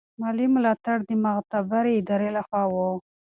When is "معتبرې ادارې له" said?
1.23-2.41